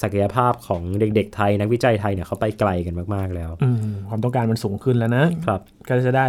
[0.03, 6.27] ศักยภาพของเด็ก ๆ ไทยนักวิจัยไทยเนี่ยเขาไปไกลกันมากๆแล้วอืมความต้องการมันสูงขึ้นแล้วนะครับ ก็จะได้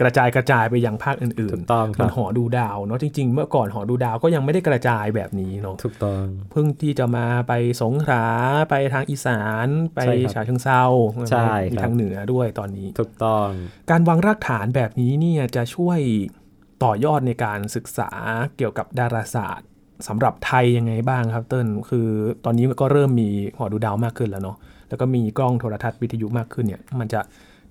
[0.00, 8.26] กระจายกระจายไปยังภาคอื่นถูกต้องๆคมัรันบหอดูดาวเนาะจริง ๆ เมื่อก่อนหอดูดาวก็ยังไม่ได้กระจายแบบนี้เนาะถูกต้องเพิ่งที่จะมาไปสงขลา
[8.70, 10.84] ไปทางอีสานไปใช่ครับฉะเชิงเซา
[11.30, 13.48] ใช่ครับมีทางเหนือด้วยตอนนี้ถูกต้อง
[13.90, 15.98] การวางรากฐานแบบนี้เนี่ยจะช่วย
[16.84, 18.10] ต่อยอดในการศึกษา
[18.56, 19.68] เกี่ยวกับดาราศาสตร์
[20.08, 22.08] สำหรับไทยยังไงบ้างครับเติ้ลคือ
[22.44, 24.56] ตอนนี้ก็เริ่มมีหอดูดาวมากขึ้นแล้วเนาะ
[24.88, 27.20] แล้วก็มีกล้องโทรทัศน์วิทยุมากขึ้นเนี่ยมันจะ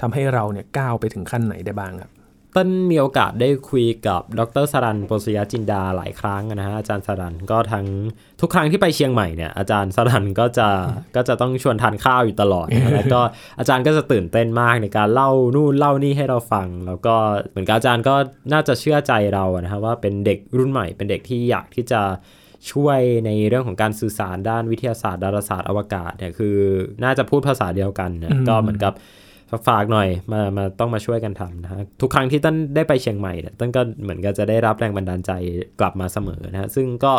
[0.01, 2.11] ทำให้เราเนี่ยก้าวไปถึงขั้นไหนได้บ้างครับ
[2.55, 7.85] ต้นมีโอกาสได้คุยกับดรสรันโปสยจินดาหลายครั้งนะฮะอาจารย์สรันก็ทั้ง
[8.41, 10.67] ทุกครั้งที่ไปเชียงใหม่เนี่ยอาจารย์สรันก็จะ
[11.15, 13.21] ก็จะต้องชวนทานข้าวอยู่ตลอดนะแล้วก็
[13.59, 17.15] อาจารย์ก็จะตื่นเต้นมากในการเล่านู่นเล่านี่ให้เราฟัง แล้วก็
[17.51, 18.15] เหมือนกับอาจารย์ก็
[18.53, 22.01] น่าจะเชื่อใจเราอะนะฮะว่าเป็นเด็กรุ่นใหม่ เป็นเด็กที่อยากที่จะ
[22.71, 26.55] ช่วยในเรื่องของการสื่อสารด้านวิทยาศาสตร์ดาราศาสตร์อวกาศเนี่ยคือ
[27.03, 28.93] น่าจะพูดภาษาเดียวกันนะอืมก็เหมือนกับ
[29.67, 35.31] ฝากหน่อยมามาต้องมาช่วยกันทำนะฮะทุกครั้งที่ต้นได้ไปเชียงใหม่เนี่ยต้นก็เหมือนกับจะได้รับแรงบันดาลใจ
[35.79, 37.13] กลับมาเสมอนะฮะซึ่งก็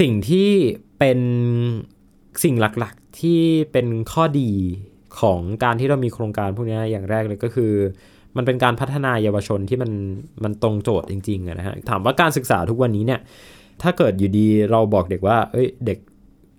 [0.00, 0.50] สิ่งที่
[0.98, 1.18] เป็น
[2.44, 3.40] สิ่งหลักๆที่
[3.72, 4.50] เป็นข้อดี
[5.20, 7.72] ของการที่เรามีโครงการพวกนี้อย่างแรกเลยก็คือ
[8.36, 9.90] มันเป็นการพัฒนาเยาวชนที่มัน
[10.44, 13.20] มันตรงโจทย์จริงๆนะฮะถามว่าการศึกษาทุกวันนี้เนี่ย
[13.82, 15.98] ถ้าเกิดอยู่ดีเราบอกเด็กว่าเอ้ยเด็ก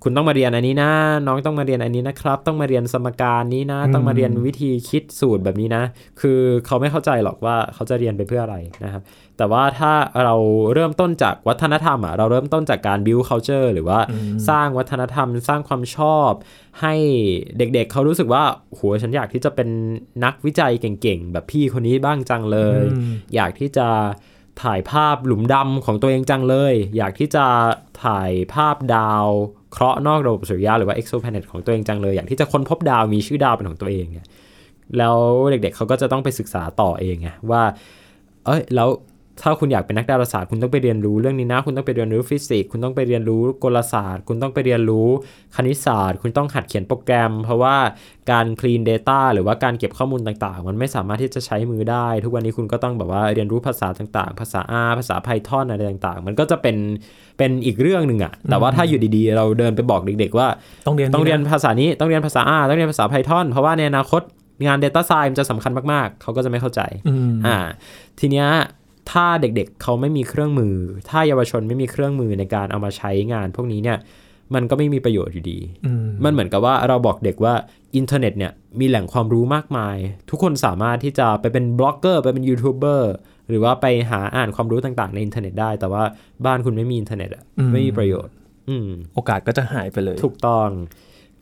[0.03, 0.91] คุณต้องมาเรียนอันนี้นะ
[1.27, 5.83] น้องต้องมาเรียนอันนี้นะครับ ต้องมาเรียนสมการนี้นะ ต้องมาเรียนวิธีคิดสูตรแบบนี้นะ
[6.21, 9.01] คือเขาไม่เข้าใจหรอกว่าเขาจะเรียนไปเพื่ออะไรนะครับ
[9.37, 9.91] แต่ว่าถ้า
[10.23, 10.35] เรา
[10.73, 13.99] เริ่มต้นจากวัฒนธรรมอะเราเริ่มต้นจากการ build culture หรือว่า
[14.49, 16.31] สร้างวัฒนธรรม สร้างความชอบ
[16.81, 16.93] ให้
[17.57, 19.69] เด็กๆเขารู้สึกว่าโหฉันอยากที่จะเป็น
[20.23, 23.87] นักวิจัยเก่งๆแบบพี่คนนี้บ้างจังเลยอืมอยากที่จะ
[24.63, 27.45] ถ่ายภาพหลุมดำของตัวเองจังเลย อยากที่จะ
[28.03, 29.27] ถ่ายภาพดาว
[29.71, 34.27] เคราะห์นอกระบบสุริยะหรือว่า exoplanet ของตัวเองจังเลย อยากที่จะค้นพบดาวมีชื่อดาวเป็นของตัวเองเนี่ย
[34.97, 35.17] แล้ว
[35.49, 37.63] เด็กๆเขาก็จะต้องไปศึกษาต่อเองไงว่า
[38.45, 38.89] เอ้ยแล้ว
[39.41, 45.07] ถ้าคุณอยากเป็นนักดาราศาสตร์คุณต้องไปเรียนรู้เรื่องนี้นะ คุณต้องไปเรียนรู้ฟิสิกส์คุณต้องไปเรียนรู้กลศาสตร์ คุณต้องไปเรียนรู้
[45.55, 47.75] คณิตศาสตร์ คุณต้องหัดเขียนโปรแกรม เพราะว่า
[48.31, 56.77] การ clean data หรือว่าการเก็บข้อมูลต่างๆ มันไม่สามารถที่จะใช้มือได้ ทุกวันนี้คุณก็ต้องแบบว่าเรียนรู้ภาษาต่างๆ ภาษา R ภาษา Python อะไรต่างๆ มันก็จะเป็น
[57.37, 60.47] เป็นอีกเรื่องหนึ่งอะแต่ว่าถ้าอยู่ดีๆ เราเดินไปบอกเด็ก ๆ ว่า
[60.87, 64.21] ต้องเรียนต้องเรียนนะภาษานี้ต้องเรียนภาษา R ต้องเรียนภาษา Python เพราะว่าในอนาคต
[64.65, 67.57] งาน Data Science มันจะสำคัญมากๆ เขาก็จะไม่เข้าใจอืมอ่า
[68.19, 68.47] ทีเนี้ย
[69.11, 70.75] ถ้าเด็กๆเขาไม่มีเครื่องมือ
[71.09, 73.97] ถ้าเยาวชนไม่มีเครื่องมือในการเอามาใช้งาน พวกนี้เนี่ย
[74.55, 77.53] มันก็ไม่มีประโยชน์อยู่ดีอืมมันเหมือนกับว่าเราบอกเด็กว่า
[77.95, 79.97] อินเทอร์เน็ตเนี่ยมีแหล่งความรู้มากมาย
[80.29, 83.13] ทุกคนสามารถที่จะไปเป็นบล็อกเกอร์ไปเป็นยูทูบเบอร์
[83.49, 86.03] หรือว่าไปหาอ่านความรู้ต่างๆ ในอินเทอร์เน็ตได้ แต่ว่า
[86.45, 87.43] บ้านคุณไม่มีอินเทอร์เน็ตอะ
[87.73, 88.33] ไม่มีประโยชน์
[88.69, 90.69] อืมโอกาสก็จะหายไปเลย ถูกต้อง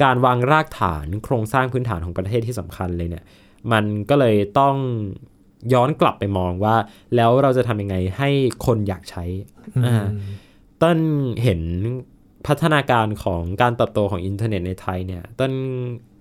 [0.04, 3.24] การวางรากฐานโครงสร้างพื้นฐานของประเทศที่สำคัญเลยเนี่ย
[3.72, 4.76] มันก็เลยต้อง
[5.74, 6.76] ย้อนกลับไปมองว่า
[7.16, 8.30] แล้วเราจะทำยังไงให้
[8.66, 9.24] คนอยากใช้
[9.86, 10.06] อ่า
[10.82, 10.98] ต้น
[11.44, 11.62] เห็น
[12.48, 15.52] พัฒนาการของการเติบโตของอินเทอร์เน็ตในไทยเนี่ยต้น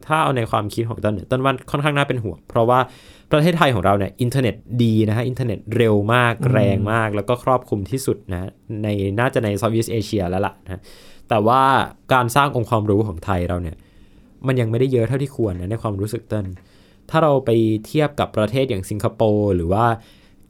[0.06, 2.78] ถ้าเอาในความคิดของต้นเนี่ยต้นว่าค่อนข้างน่าเป็นห่วงเพราะว่า
[3.32, 8.50] ประเทศไทยของเราเนี่ยอินเทอร์เน็ตดีนะฮะอินเทอร์เน็ตเร็วมากแรงมาก แล้วก็ครอบคลุมที่สุดนะ
[8.82, 8.88] ใน
[9.20, 10.82] น่าจะใน Southeast Asia แล้วล่ะนะ
[11.28, 11.62] แต่ว่า
[12.12, 13.76] การสร้างองค์ความรู้ของไทยเราเนี่ย
[14.46, 16.46] มันยังไม่ได้เยอะเท่าที่ควรนะในความรู้สึกต้น
[17.10, 17.50] ถ้าเราไป
[17.86, 19.86] เทียบกับประเทศอย่างสิงคโปร์หรือว่า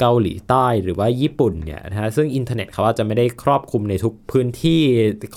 [0.01, 4.81] เกาหลีใต้หรือว่าญี่ปุ่นเนี่ยนะฮะซึ่งอินเทอร์เน็ตเขาอาจจะไม่ได้ครอบคลุมในทุกพื้นที่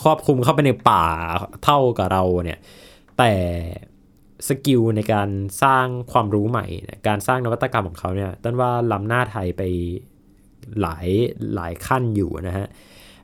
[0.04, 1.06] ครอบคลุมเข้าไปในป่า
[1.64, 2.60] เท่ากับเราเนี่ย
[3.18, 3.34] แต่
[4.48, 5.30] skill ในการ
[5.64, 6.66] สร้างความรู้ใหม่
[7.08, 9.62] การสร้างนวัตกรรมของเขาเนี่ยต้นว่าล้ำหน้าไทยไป
[10.82, 11.08] หลาย
[11.56, 12.68] หลายขั้นอยู่นะฮะ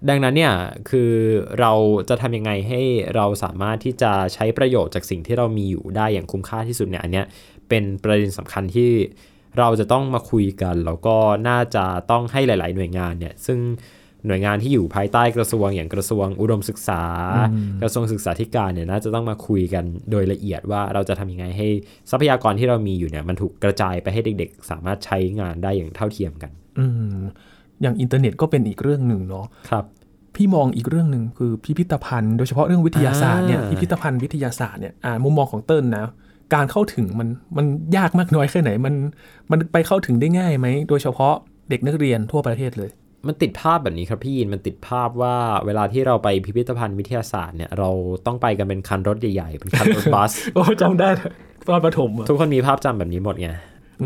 [0.10, 0.53] ดังนั้นเนี่ย
[0.89, 1.12] คือ
[1.60, 1.71] เรา
[2.10, 2.81] จะทำยังไงให้
[3.15, 7.25] เราสามารถที่จะใช้ประโยชน์จากสิ่งที่เรามีอยู่ได้อย่างคุ้มค่าที่สุดเนี่ยอันเนี้ย
[7.69, 8.91] เป็นประเด็นสำคัญที่
[9.58, 11.15] เราจะต้องมาคุยกัน แล้วก็
[11.49, 13.60] น่าจะต้องให้หลาย ๆ หน่วยงานเนี่ยซึ่ง
[14.27, 17.03] หน่วยงานที่อยู่ภายใต้กระทรวงอย่างกระทรวงอุดมศึกษา
[17.82, 21.67] กระทรวงศึกษาธิการเนี่ยน่าจะต้องมาคุยกันโดยละเอียดว่าเราจะทำยังไงให้
[22.12, 27.19] ทรัพยากรที่เรามีอยู่เนี่ยมันถูกกระจายไปให้เด็ก ๆ สามารถใช้งานได้อย่างเท่าเทียมกัน อืม
[27.82, 29.86] อย่างอินเทอร์เน็ตก็เป็นอีกเรื่องหนึ่งเนาะครับ
[30.36, 36.06] พี่มองอีกเรื่องหนึ่งคือพิพิธภัณฑ์ โดยเฉพาะเรื่องวิทยาศาสตร์เนี่ยอ่าพิพิธภัณฑ์วิทยาศาสตร์เนี่ยอ่ามุมมองของเติ้ลนะ
[36.53, 37.65] การเข้าถึงมันมัน
[37.97, 38.95] ยากมากน้อยแค่ไหน มัน
[39.51, 41.36] มันไปเข้าถึงได้ง่ายไหม โดยเฉพาะ
[41.69, 42.91] เด็กนักเรียนทั่วประเทศเลย
[43.27, 47.89] มันติดภาพแบบนี้ครับพี่ยินมันติดภาพว่าเวลาที่เราไปพิพิธภัณฑ์วิทยาศาสตร์เนี่ยเรา
[48.25, 51.10] ต้องไปกันเป็นคันรถใหญ่ๆ เป็นคันรถบัส โอ้จำได้
[51.67, 53.49] ตอนประถมอะทุกคนมีภาพจำแบบนี้หมดไง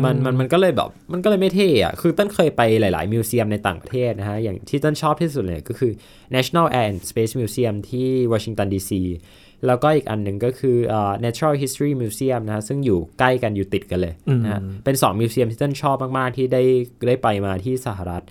[0.04, 5.92] มันมันมันก็เลยแบบมันก็เลยไม่เท่อะคือต้นเคยไปหลาย ๆ มิวเซียมในต่างประเทศนะฮะ อย่างที่ต้นชอบที่สุดเลยก็คือ
[6.34, 9.02] National Air and Space Museum ที่วอชิงตันดีซี
[9.66, 16.62] แล้วก็อีกอันหนึ่งก็คืออ่า Natural History Museum นะฮะซึ่งอยู่ใกล้กันอยู่ติดกันเลยนะฮะเป็น2มิวเซียมที่ต้นชอบมาก ๆ ที่ได้
[17.06, 18.22] ได้ไปมาที่สหรัฐ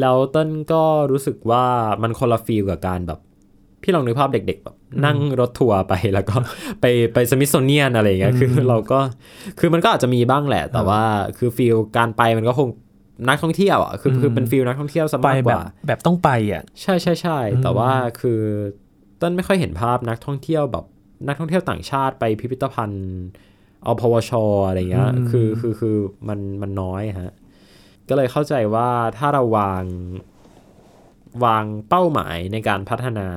[0.00, 1.64] แล้วต้นก็รู้สึกว่า
[2.02, 3.20] มันคนละฟีลกับการแบบ
[3.82, 6.34] พี่ลองนึกภาพเด็กๆแบบนั่งรถทัวร์ไปแล้วก็
[6.80, 8.98] ไปไปสมิธโซเนียนอะไรอย่างเงี้ยคือเราก็
[9.58, 11.02] คือมันก็อาจจะมีบ้างแหละ แต่ว่า
[11.38, 12.68] คือฟีลการไปมันก็คง
[13.28, 18.40] นักท่องเที่ยวอะคือคือเป็นฟีลนักท่องเที่ยวซะไปมากกแบบว่าแบบต้องไปอะใช่ใช่ใช่แต่ว่าคือ
[19.20, 20.84] ต้นไม่ค่อยเห็นภาพนักท่องเที่ยวแบบ
[21.28, 23.04] นักท่องเที่ยวต่างชาติไปพิพิธภัณฑ์
[23.84, 24.32] เอาพวช
[24.68, 25.96] อะไรเงี้ยอืมคือคือคือ
[26.28, 27.32] มันมันน้อยฮะ
[28.08, 29.84] ก็เลยเข้าใจว่าถ้าเราวาง
[31.44, 33.28] วางเป้าหมายในการพัฒนา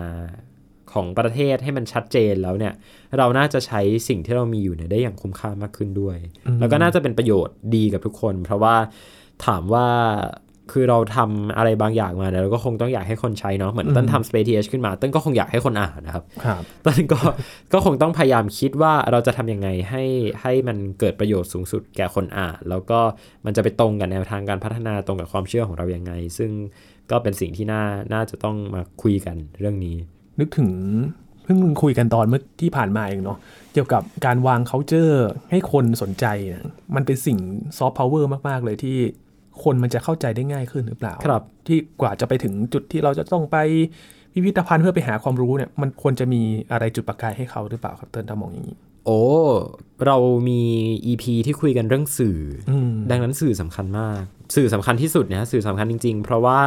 [0.92, 2.74] ของประเทศให้มันชัดเจนแล้วเนี่ย
[3.18, 6.18] เราน่าจะใช้สิ่งที่เรามีอยู่เนี่ยได้อย่างคุ้มค่ามากขึ้นด้วย
[6.60, 8.76] แล้วก็น่าจะเป็นประโยชน์ดีกับทุกคน เพราะว่า
[9.46, 9.88] ถามว่า
[10.72, 17.20] คือเราทำอะไรบางอย่างมาเนี่ยเราก็คงต้องอยากให้คนใช้เนาะเหมือนต้นทำ Space TH ขึ้นมาต้นก็คงอยากให้คนอ่านนะครับครับต้นก็
[17.74, 20.04] ก็คงต้องพยายามคิดว่าเราจะทำยังไงให้
[20.42, 23.00] ให้มันเกิดประโยชน์สูงสุดแก่คนอ่าน แล้วก็
[23.46, 26.52] มันจะไปตรงกับแนวทางการพัฒนาตรงกับความเชื่อของเรายังไง ซึ่ง
[27.12, 29.96] ก็เป็นสิ่งที่น่าน่าจะต้องมาคุยกันเรื่องนี้
[30.40, 30.70] นึกถึง
[31.44, 33.38] เพิ่งคุยกันตอนเมื่อที่ผ่านมาเองเนาะ
[33.74, 37.38] เกี่ยวกับการวาง c u เจอร์ให้คนสนใจนะมันเป็นสิ่ง
[37.78, 38.98] ซอฟต์พาวเวอร์มาก ๆ เลยที่
[39.64, 43.58] คนมันจะเข้าใจได้ง่ายขึ้นหรือเปล่าครับ ที่กว่าจะไปถึงจุดที่เราจะต้องไป
[44.34, 46.42] พิพิธภัณฑ์เพื่อไปหาความรู้เนี่ยมันควรจะมี
[46.72, 49.22] อะไรจุดประกายให้เขาหรือเปล่าครับเติ้ลถ้ามองอย่างนี้ โอ้
[50.06, 50.18] เรา
[50.50, 50.62] มี
[51.06, 52.40] EP ที่คุยกันเรื่องสื่อ
[52.70, 54.22] ออืมดังนั้นสื่อสำคัญมาก
[54.56, 56.60] สื่อสำคัญที่สุดนะสื่อสำคัญจริง ๆ เพราะว่า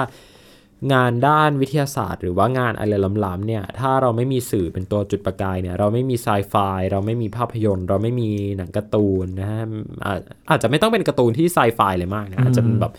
[0.93, 2.93] งานด้านวิทยาศาสตร์ หรือว่างานอะไร
[3.25, 6.55] ล้ำๆเนี่ยถ้าเราไม่มีสื่อเป็นตัวจุดประกายเนี่ยเราไม่มีไซไฟ
[6.93, 9.63] เราไม่มีภาพยนตร์ เราไม่มีหนังการ์ตูนนะฮะ
[10.07, 12.95] อาจอาจจะไม่ต้องเป็นการ์ตูนที่ไซไฟเลยมากนะอาจจะเป็นแบบ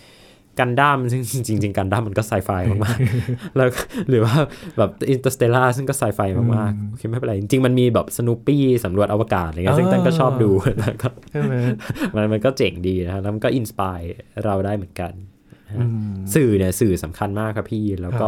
[0.60, 2.50] กันดั้มซึ่งจริงๆกันดั้มมันก็ไซไฟ
[2.86, 3.67] มากๆแล้ว
[4.10, 4.36] หรือว่า
[4.78, 11.54] แบบ Interstellar ซึ่งก็ไซไฟมากๆโอเคไม่เป็นไร จริงๆ มันมีแบบสนูปี้สำรวจอวกาศอะไรเงี้ยซึ่งต้นก็ชอบดูแล้วก็ใช่ไหม
[12.15, 14.00] มันมันก็เจ๋งดีนะครับแล้วมันก็ inspire
[14.46, 15.13] เราได้เหมือนกัน
[15.74, 15.86] ฮะ
[16.36, 18.28] สื่อเนี่ยสื่อสำคัญมากครับพี่แล้วก็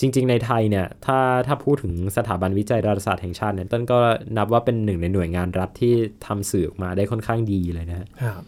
[0.00, 3.98] จริง ๆ ในไทยเนี่ยถ้าถ้าพูดถึงสถาบันวิจัยดาราศาสตร์แห่งชาติเนี่ยต้นก็
[4.36, 5.94] นับว่าเป็นหนึ่งในหน่วยงานรัฐที่
[6.26, 8.44] ทำสื่อออกมาได้ค่อนข้างดีเลยนะฮะครับ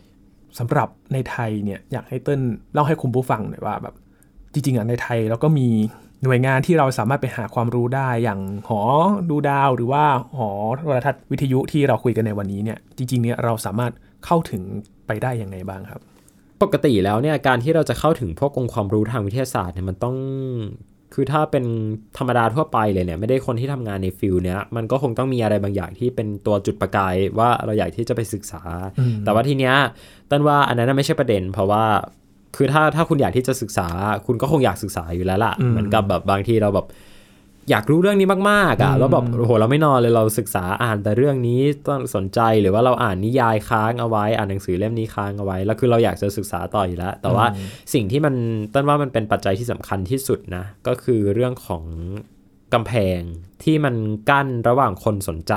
[0.59, 2.41] สำหรับในไทยเนี่ยอยากให้เติ้ล
[2.73, 3.95] เล่าให้คุณผู้ฟังหน่อยว่าแบบ
[4.53, 5.69] จริงๆอะในไทยเราก็มี
[6.25, 8.81] หน่วยงานที่เราสามารถไปหาความรู้ได้อย่างหอ
[9.31, 10.05] ดูดาวหรือว่า
[10.37, 13.93] หอโทรทัศน์วิทยุที่เราคุยกันในวันนี้เนี่ยจริงๆเนี่ยเราสามารถ
[14.25, 14.62] เข้าถึง
[15.07, 16.01] ไปได้ยังไงบ้างครับ
[16.62, 20.16] ปกติแล้วเนี่ยการที่เราจะเข้าถึงพวกองค์ความรู้ทางวิทยาศาสตร์เนี่ยมันต้อง
[21.14, 21.64] คือถ้าเป็น
[22.19, 28.62] ธรรมดาทั่วไปเลยเนี่ยไม่ได้คนที่ทำงานในฟิลเนี้ยมันก็คงต้องมีอะไรบางอย่างที่เป็นตัวจุดประกายว่าเราอยากที่จะไปศึกษา
[29.25, 29.75] แต่ว่าทีเนี้ย
[30.31, 31.85] ต้นว่าอันนั้นไม่ใช่ประเด็น เพราะว่า
[32.57, 33.88] คือถ้าถ้าคุณอยากที่จะศึกษา
[34.27, 36.87] คุณก็คงอยากศึกษาอยู่แล้วล่ะเหมือนกับแบบบางทีเราแบบ
[37.70, 47.46] อยากรู้เรื่องนี้มากๆอะแล้วแบบโอ้โหเราไม่นอนเลยเราศึกษาอ่านแต่เรื่องนี้ต้องสนใจหรือว่าเราอ่านนิยายค้างเอาไว้ อ่านหนังสือเล่มนี้ค้างเอาไว้ แล้วคือเราอยากจะศึกษาต่ออยู่แล้ว แต่ว่า
[47.94, 48.35] สิ่งที่มัน
[48.74, 51.85] ต้นว่ามันเป็นปัจจัยที่สำคัญที่สุดนะ ก็คือเรื่องของ
[52.74, 53.20] กำแพง
[53.62, 53.94] ที่มัน
[54.31, 55.55] กั้นระหว่างคนสนใจ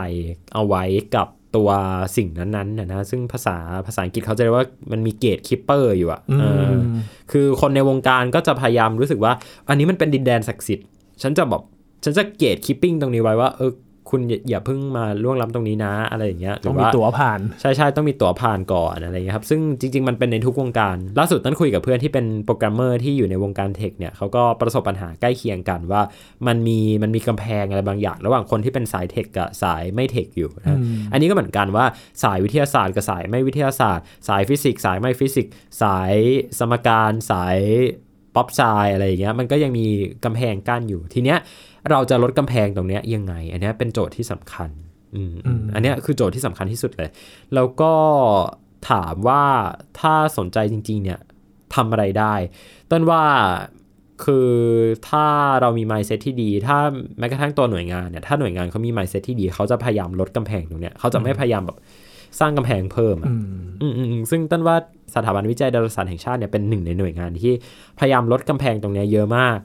[0.54, 0.84] เอาไว้
[1.16, 1.70] กับตัว
[2.18, 6.22] สิ่งนั้นๆนะนะ ซึ่งภาษาภาษาอังกฤษเขาจะเรียกว่ามันมี gatekeeper อยู่อะ่ะ
[7.32, 9.34] คือคนในวงการก็จะพยายามรู้สึกว่า
[9.70, 10.88] อันนี้มันเป็นดินแดนศักดิ์สิทธิ์
[11.22, 11.64] ฉันจะแบบ
[12.04, 13.72] ฉันจะ gatekeeping ตรงนี้ไว้ว่าเออ
[14.14, 26.02] คุณอย่าเพิ่งมาล่วงล้ำตรงนี้นะ อะไรอย่างเงี้ยต้องมีตั๋วผ่าน ใช่ใช่ต้องมีตั๋วผ่านก่อนอะไรเงี้ยครับ ซึ่งจริง ๆ มันเป็นในทุกวงการ ล่าสุดต้นคุยกับเพื่อนที่เป็นโปรแกรมเมอร์ที่อยู่ในวงการ tech เนี่ยเขาก็ประสบปัญหาใกล้เคียงกันว่า
[26.48, 30.80] มันมีมันมีกำแพงอะไรบางอย่าง ระหว่างคนที่เป็นสาย tech กับสายไม่ tech อยู่นะ
[31.12, 31.86] อันนี้ก็เหมือนกันว่า
[32.24, 36.14] สายวิทยาศาสตร์กับสายไม่วิทยาศาสตร์ สายฟิสิกส์สายไม่ฟิสิกส์สาย
[36.60, 37.58] สมการสาย
[38.36, 38.62] ป๊อปไซ
[38.94, 39.86] อะไรอย่างเงี้ยมันก็ยังมี
[40.26, 41.40] กำแพงกั้นอยู่ทีเนี้ย
[41.92, 44.70] เราจะลดกำแพงตรงนี้ยังไง อันนี้เป็นโจทย์ที่สำคัญ
[45.16, 45.34] อืม
[45.74, 47.10] อันนี้คือโจทย์ที่สำคัญที่สุดเลย
[47.56, 47.94] แล้วก็
[48.90, 49.44] ถามว่า
[50.00, 51.20] ถ้าสนใจจริง ๆ เนี่ย
[51.76, 52.34] ทำอะไรได้
[52.92, 53.24] ต้นว่า
[54.24, 54.50] คือ
[55.10, 55.26] ถ้า
[55.62, 56.78] เรามี mindset ที่ดี ถ้า
[57.20, 61.78] แม้กระทั่งตัวหน่วยงานเนี่ย ถ้าหน่วยงานเขามี mindset ที่ดี เขาจะพยายามลดกำแพงตรงเนี้ย เขาจะไม่พยายามแบบ
[62.40, 63.32] สร้างกำแพงเพิ่มอะ
[63.82, 64.76] อืมอืมซึ่งต้นว่า
[65.16, 67.54] สถาบันวิจัยดาราศาสตร์แห่งชาติเนี่ยเป็นหนึ่งในหน่วยงานที่
[68.00, 69.58] พยายามลดกำแพงตรงนี้เยอะมาก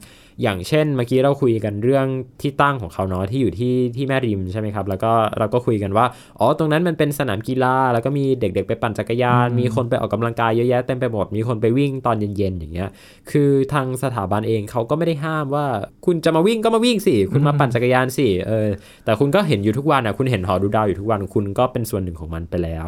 [0.43, 2.05] อย่างเช่นเมื่อกี้เราคุยกันเรื่อง
[2.41, 6.05] ที่ตั้งของเขาเนาะที่อยู่ที่ที่แม่ริมใช่ไหมครับ แล้วก็เราก็คุยกันว่า
[6.39, 12.89] อ๋อตรงนั้นมันเป็นสนามกีฬา แล้วก็มีเด็กๆไปปั่นจักรยาน มีคนไปออกกำลังกายเยอะแยะเต็มไปหมดมีคนไปวิ่งตอนเย็นๆอย่างเงี้ย
[13.31, 15.65] คือทางสถาบันเองเขาก็ไม่ได้ห้ามว่า
[16.05, 18.69] คุณจะมาวิ่งก็มาวิ่งสิคุณมาปั่นจักรยานสิเออ
[19.05, 22.87] แต่คุณก็เห็นอยู่ทุกวันอะคุณเห็นหอดูดาวอยู่ทุกวันคุณก็เป็นส่วนหนึ่งของมันไปแล้ว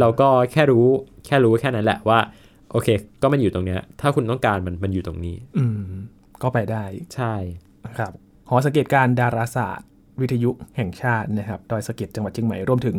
[0.00, 0.86] เราก็แค่รู้
[1.26, 2.18] แค่รู้แค่นั้นแหละว่า
[2.72, 2.88] โอเค
[3.22, 5.64] ก็มันอยู่ตรงเนี้ย ถ้าคุณต้องการมันมันอยู่ตรงนี้ อื
[6.42, 7.34] ก็ไปได้ใช่
[7.98, 8.12] ครับ
[8.48, 9.88] หอสังเกตการดาราศาสตร์
[10.20, 12.96] วิทยุแห่งชาตินะครับดอยสะเก็ดจังหวัดเชียงใหม่รวมถึง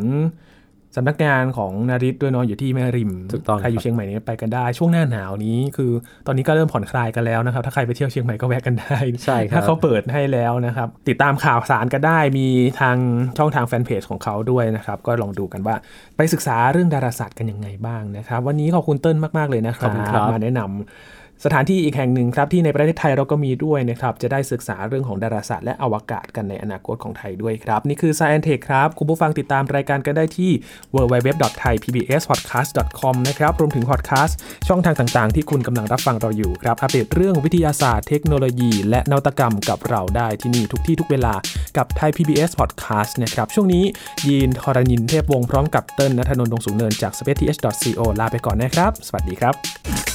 [0.96, 5.92] สำนักงานของนาริศด้วยเนาะอยู่ที่แม่ริมถูกต้องใครอยู่เชียงใหม่นี้ไปกันได้ช่วงหน้าหนาวนี้ คือ
[6.28, 12.48] ตอนนี้ก็เริ่มผ่อนคลายกันแล้วนะครับ ถ้าใครไปเที่ยวเชียงใหม่ก็แวะกันได้ใช่ครับถ้าเขาเปิดให้แล้วนะครับ ติดตามข่าวสารกันได้มี
[12.82, 12.98] ทาง
[13.38, 15.76] ช่องทางแฟนเพจของเขาด้วยนะครับ ก็ลองดูกันว่า
[16.18, 19.92] ไปศึกษาเรื่องดาราศาสตร์กันยังไงบ้างนะครับ วันนี้ขอบคุณเติ้ลมากๆเลยนะครับ
[20.32, 30.52] มาแนะนำ สถานที่อีกแห่งหนึ่งครับที่ในประเทศไทยเราก็มีด้วยนะครับจะได้ศึกษาเรื่องของดาราศาสตร์และอวกาศกันในอนาคตของไทยด้วยครับ นี่คือ Science Tech ครับ คุณผู้ฟังติดตามรายการกันได้ที่
[30.96, 41.34] www.thaipbspodcast.com นะครับรวมถึงพอดแคสต์ช่องทางต่างๆ ที่คุณกำลังรับฟังเราอยู่ครับ อัปเดตเรื่องวิทยาศาสตร์เทคโนโลยี และนวัตกรรมกับเราได้ที่นี่ทุกที่ทุกเวลา
[41.78, 43.84] กับ Thai PBS Podcast นะครับช่วงนี้
[44.28, 50.11] ยีนทรณินเทพวงศ์พร้อมกับเติ้ลนัทนนท์ดงสูงเนินจาก spaceth.co ลาไปก่อนนะครับ สวัสดีครับ